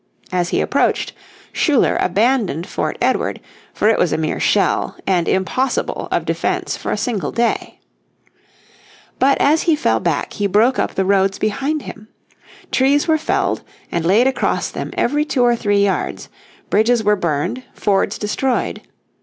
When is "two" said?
15.23-15.43